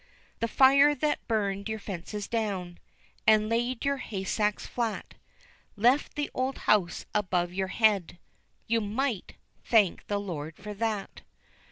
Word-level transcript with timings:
The 0.39 0.47
fire 0.47 0.95
that 0.95 1.27
burned 1.27 1.69
your 1.69 1.77
fences 1.77 2.27
down, 2.27 2.79
And 3.27 3.49
laid 3.49 3.85
your 3.85 3.97
haystacks 3.97 4.65
flat, 4.65 5.13
Left 5.75 6.15
the 6.15 6.31
old 6.33 6.57
house 6.65 7.05
above 7.13 7.53
your 7.53 7.67
head, 7.67 8.17
You 8.65 8.81
might 8.81 9.35
thank 9.63 10.07
the 10.07 10.19
Lord 10.19 10.57
for 10.57 10.73
that. 10.73 11.21